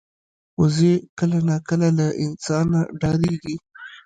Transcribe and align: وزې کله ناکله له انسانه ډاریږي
وزې 0.59 0.93
کله 1.19 1.37
ناکله 1.49 1.89
له 1.97 2.07
انسانه 2.25 2.81
ډاریږي 3.01 3.55